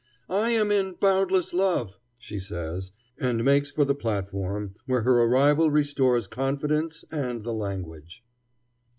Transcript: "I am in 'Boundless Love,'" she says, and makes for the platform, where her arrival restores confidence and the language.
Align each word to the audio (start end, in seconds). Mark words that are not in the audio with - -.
"I 0.31 0.49
am 0.49 0.71
in 0.71 0.93
'Boundless 0.93 1.53
Love,'" 1.53 1.99
she 2.17 2.39
says, 2.39 2.91
and 3.19 3.45
makes 3.45 3.69
for 3.69 3.85
the 3.85 3.93
platform, 3.93 4.73
where 4.87 5.01
her 5.01 5.21
arrival 5.21 5.69
restores 5.69 6.25
confidence 6.25 7.05
and 7.11 7.43
the 7.43 7.53
language. 7.53 8.23